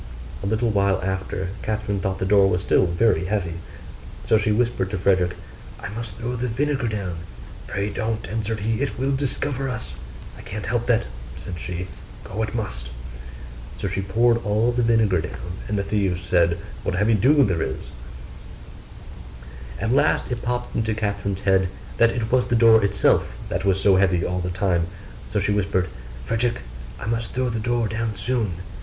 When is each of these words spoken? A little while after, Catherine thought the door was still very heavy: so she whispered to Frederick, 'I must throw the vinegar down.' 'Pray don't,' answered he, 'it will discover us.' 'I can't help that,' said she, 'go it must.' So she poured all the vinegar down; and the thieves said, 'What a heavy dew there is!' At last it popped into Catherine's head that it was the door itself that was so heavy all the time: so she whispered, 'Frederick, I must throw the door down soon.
A 0.41 0.47
little 0.47 0.71
while 0.71 0.99
after, 1.03 1.49
Catherine 1.61 1.99
thought 1.99 2.17
the 2.17 2.25
door 2.25 2.49
was 2.49 2.61
still 2.61 2.87
very 2.87 3.25
heavy: 3.25 3.59
so 4.27 4.35
she 4.35 4.51
whispered 4.51 4.89
to 4.89 4.97
Frederick, 4.97 5.35
'I 5.79 5.89
must 5.89 6.15
throw 6.15 6.35
the 6.35 6.47
vinegar 6.47 6.87
down.' 6.87 7.19
'Pray 7.67 7.91
don't,' 7.91 8.27
answered 8.27 8.61
he, 8.61 8.81
'it 8.81 8.97
will 8.97 9.11
discover 9.15 9.69
us.' 9.69 9.93
'I 10.39 10.41
can't 10.41 10.65
help 10.65 10.87
that,' 10.87 11.05
said 11.35 11.59
she, 11.59 11.87
'go 12.23 12.41
it 12.41 12.55
must.' 12.55 12.89
So 13.77 13.87
she 13.87 14.01
poured 14.01 14.37
all 14.43 14.71
the 14.71 14.81
vinegar 14.81 15.21
down; 15.21 15.59
and 15.67 15.77
the 15.77 15.83
thieves 15.83 16.23
said, 16.27 16.57
'What 16.81 16.95
a 16.95 16.97
heavy 16.97 17.13
dew 17.13 17.43
there 17.43 17.61
is!' 17.61 17.89
At 19.79 19.93
last 19.93 20.23
it 20.31 20.41
popped 20.41 20.75
into 20.75 20.95
Catherine's 20.95 21.41
head 21.41 21.69
that 21.97 22.09
it 22.09 22.31
was 22.31 22.47
the 22.47 22.55
door 22.55 22.83
itself 22.83 23.35
that 23.49 23.65
was 23.65 23.79
so 23.79 23.97
heavy 23.97 24.25
all 24.25 24.39
the 24.39 24.49
time: 24.49 24.87
so 25.31 25.39
she 25.39 25.51
whispered, 25.51 25.89
'Frederick, 26.25 26.61
I 26.99 27.05
must 27.05 27.33
throw 27.33 27.49
the 27.49 27.59
door 27.59 27.87
down 27.87 28.15
soon. 28.15 28.53